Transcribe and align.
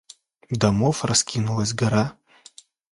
Домов 0.49 1.03
раскинулась 1.05 1.73
гора. 1.75 2.15